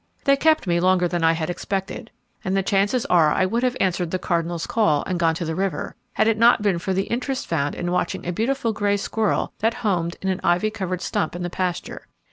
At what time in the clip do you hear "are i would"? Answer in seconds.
3.05-3.61